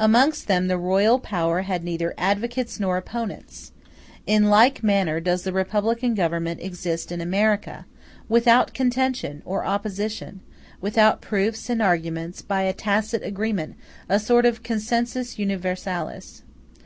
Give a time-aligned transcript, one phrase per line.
[0.00, 3.72] Amongst them the royal power had neither advocates nor opponents.
[4.26, 7.84] In like manner does the republican government exist in America,
[8.26, 10.40] without contention or opposition;
[10.80, 13.76] without proofs and arguments, by a tacit agreement,
[14.08, 16.42] a sort of consensus universalis.